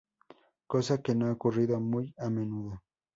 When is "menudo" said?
2.31-2.81